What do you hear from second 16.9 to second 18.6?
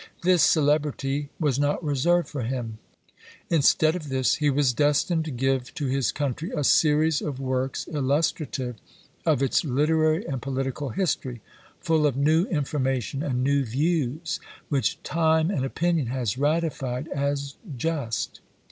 as just.